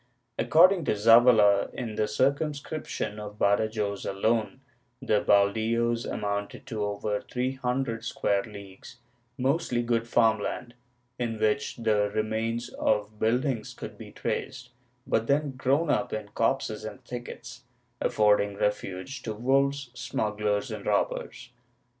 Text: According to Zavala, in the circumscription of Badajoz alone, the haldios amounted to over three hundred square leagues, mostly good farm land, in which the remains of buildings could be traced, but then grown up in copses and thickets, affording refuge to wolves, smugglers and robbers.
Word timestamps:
According 0.39 0.85
to 0.85 0.93
Zavala, 0.95 1.71
in 1.75 1.93
the 1.93 2.07
circumscription 2.07 3.19
of 3.19 3.37
Badajoz 3.37 4.03
alone, 4.03 4.61
the 4.99 5.21
haldios 5.23 6.11
amounted 6.11 6.65
to 6.65 6.83
over 6.83 7.21
three 7.21 7.51
hundred 7.51 8.03
square 8.03 8.41
leagues, 8.41 8.97
mostly 9.37 9.83
good 9.83 10.07
farm 10.07 10.39
land, 10.41 10.73
in 11.19 11.37
which 11.39 11.75
the 11.75 12.09
remains 12.09 12.69
of 12.69 13.19
buildings 13.19 13.75
could 13.75 13.95
be 13.95 14.11
traced, 14.11 14.71
but 15.05 15.27
then 15.27 15.51
grown 15.51 15.91
up 15.91 16.11
in 16.13 16.29
copses 16.29 16.83
and 16.83 17.05
thickets, 17.05 17.61
affording 18.01 18.55
refuge 18.55 19.21
to 19.21 19.35
wolves, 19.35 19.91
smugglers 19.93 20.71
and 20.71 20.87
robbers. 20.87 21.51